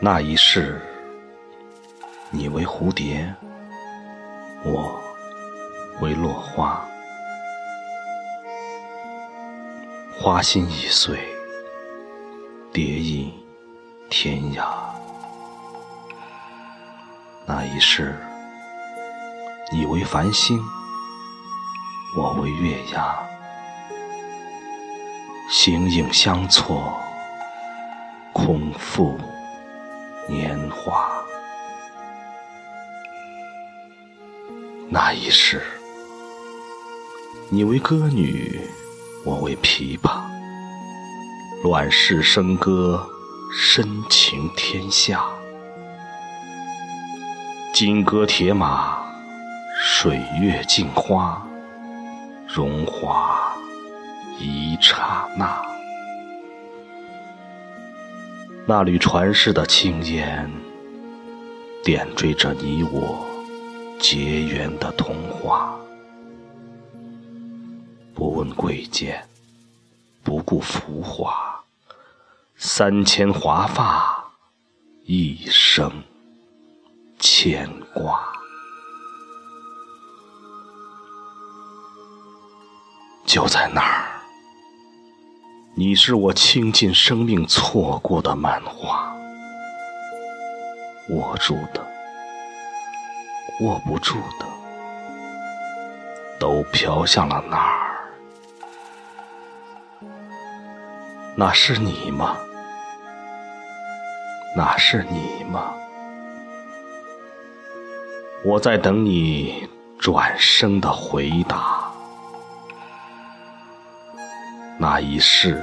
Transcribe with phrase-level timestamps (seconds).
[0.00, 0.80] 那一世，
[2.30, 3.34] 你为蝴蝶，
[4.64, 4.98] 我
[6.00, 6.82] 为落花，
[10.18, 11.18] 花心已碎，
[12.72, 13.34] 蝶意
[14.08, 14.64] 天涯。
[17.44, 18.14] 那一世，
[19.72, 20.58] 你为繁星，
[22.16, 23.18] 我为月牙，
[25.50, 26.98] 形影相错，
[28.32, 29.18] 空负。
[30.30, 31.10] 年华，
[34.90, 35.62] 那一世，
[37.48, 38.60] 你为歌女，
[39.24, 40.20] 我为琵琶，
[41.64, 43.08] 乱世笙歌，
[43.50, 45.24] 深情天下。
[47.72, 48.98] 金戈铁马，
[49.80, 51.42] 水月镜花，
[52.58, 53.56] 荣华
[54.40, 55.62] 一刹那。
[58.66, 60.50] 那缕传世的青烟，
[61.84, 63.24] 点缀着你我
[64.00, 65.78] 结缘的童话。
[68.12, 69.24] 不问贵贱，
[70.24, 71.62] 不顾浮华，
[72.56, 74.32] 三千华发，
[75.04, 76.02] 一生
[77.20, 78.27] 牵挂。
[83.28, 84.06] 就在那儿。
[85.74, 89.14] 你是我倾尽生命错过的漫画，
[91.10, 91.86] 握住的、
[93.60, 94.46] 握不住的，
[96.40, 98.00] 都飘向了哪儿？
[101.36, 102.34] 那是你吗？
[104.56, 105.74] 那是你吗？
[108.42, 111.77] 我在等你转身的回答。
[114.80, 115.60] 那一世，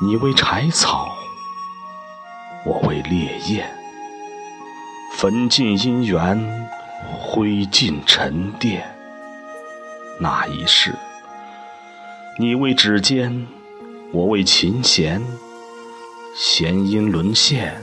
[0.00, 1.12] 你为柴草，
[2.64, 3.68] 我为烈焰，
[5.16, 6.38] 焚尽姻缘，
[7.18, 8.88] 灰烬沉淀。
[10.20, 10.94] 那一世，
[12.38, 13.48] 你为指尖，
[14.12, 15.20] 我为琴弦，
[16.36, 17.74] 弦音沦陷，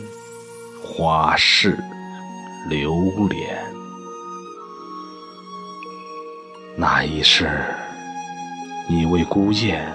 [0.82, 1.78] 花事
[2.70, 2.96] 流
[3.28, 3.62] 连。
[6.78, 7.50] 那一世。
[8.90, 9.86] 你为孤雁，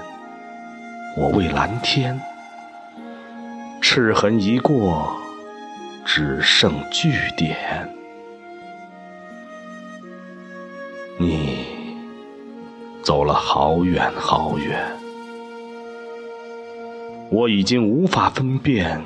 [1.17, 2.21] 我为蓝天。
[3.81, 5.17] 赤痕一过，
[6.05, 7.57] 只剩句点。
[11.19, 11.67] 你
[13.03, 14.95] 走了好远好远，
[17.31, 19.03] 我已经无法分辨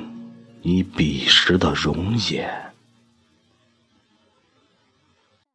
[0.61, 2.73] 你彼时的容颜。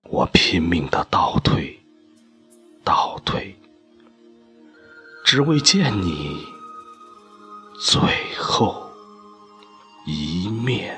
[0.05, 1.79] 我拼命的倒退，
[2.83, 3.55] 倒退。
[5.33, 6.47] 只为见你
[7.81, 7.99] 最
[8.39, 8.87] 后
[10.05, 10.95] 一面。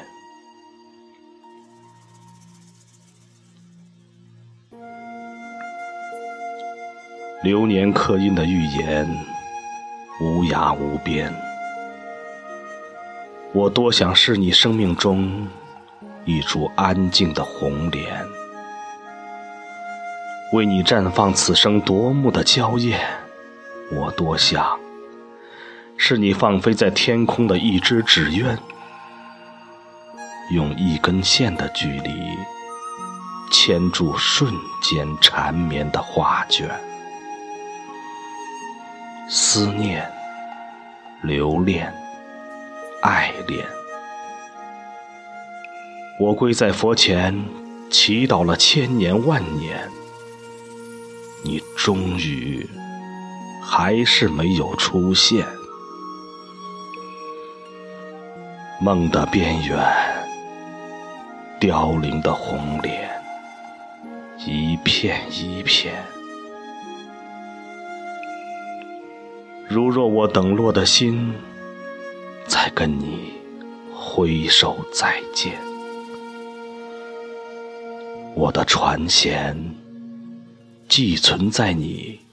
[7.45, 9.09] 流年刻印的预言，
[10.21, 11.33] 无涯无边。
[13.53, 15.47] 我多想是你生命中
[16.25, 18.27] 一株安静的红莲，
[20.53, 23.24] 为你绽放此生夺目的娇艳。
[23.95, 24.79] 我多想
[25.97, 28.59] 是你放飞在天空的一只纸鸢，
[30.51, 32.11] 用一根线的距离
[33.53, 36.69] 牵住瞬间缠绵的画卷。
[39.29, 40.11] 思念、
[41.23, 41.95] 留恋、
[43.01, 43.65] 爱恋，
[46.19, 47.45] 我跪在佛前
[47.91, 49.89] 祈祷了千年万年，
[51.45, 52.69] 你终于。
[53.67, 55.47] 还是没有出现。
[58.81, 59.79] 梦的边缘，
[61.59, 63.11] 凋零的红莲，
[64.47, 65.95] 一片一片。
[69.67, 71.33] 如若我等落的心，
[72.47, 73.33] 在跟你
[73.95, 75.55] 挥手再见，
[78.35, 79.57] 我的船舷
[80.87, 82.24] 寄存在你。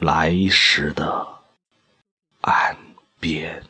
[0.00, 1.28] 来时的
[2.40, 2.74] 岸
[3.20, 3.62] 边，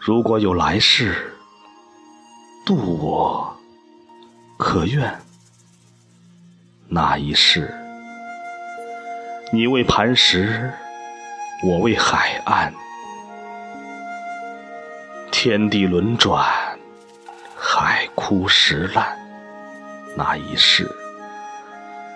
[0.00, 1.30] 如果有来世，
[2.64, 3.54] 渡我，
[4.56, 5.20] 可愿？
[6.88, 7.74] 那一世，
[9.52, 10.72] 你为磐石，
[11.62, 12.72] 我为海岸，
[15.30, 16.69] 天地轮转。
[17.62, 19.14] 海枯石烂。
[20.16, 20.90] 那一世，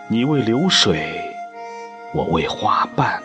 [0.09, 1.23] 你为流水，
[2.15, 3.23] 我为花瓣，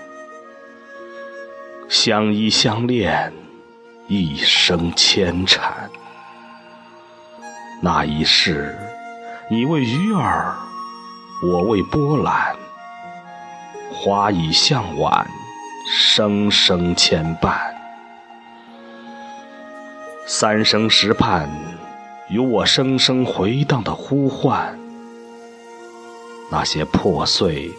[1.87, 3.31] 相依相恋，
[4.09, 5.89] 一生牵缠。
[7.81, 8.77] 那一世，
[9.49, 10.57] 你为鱼儿，
[11.41, 12.53] 我为波澜，
[13.93, 15.25] 花已向晚，
[15.89, 17.57] 生生牵绊。
[20.27, 21.49] 三生石畔，
[22.29, 24.77] 有我声声回荡的呼唤。
[26.51, 27.71] 那些破碎，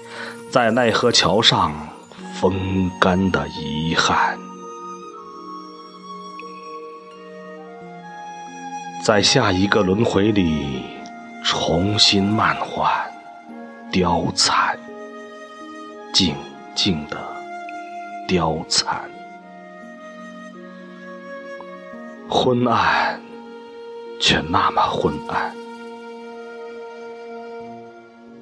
[0.50, 1.72] 在奈何桥上
[2.40, 4.38] 风干的遗憾。
[9.04, 10.82] 在下一个轮回里，
[11.44, 12.92] 重新漫换，
[13.90, 14.78] 凋残，
[16.12, 16.36] 静
[16.74, 17.18] 静的
[18.28, 19.10] 凋残。
[22.28, 23.20] 昏暗，
[24.20, 25.56] 却那么昏暗。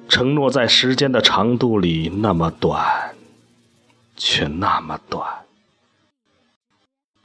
[0.09, 3.15] 承诺在时间的长度里那么短，
[4.17, 5.25] 却那么短。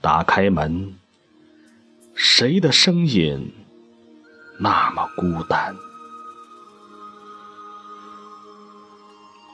[0.00, 0.94] 打开门，
[2.14, 3.52] 谁的声音
[4.60, 5.74] 那么孤单？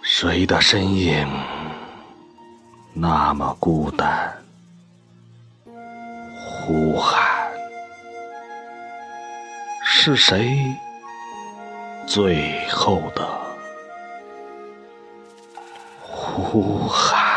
[0.03, 1.27] 谁的身影
[2.93, 4.43] 那么孤单？
[6.37, 7.40] 呼喊，
[10.03, 10.75] 是谁
[12.07, 13.23] 最后的
[16.01, 17.30] 呼喊？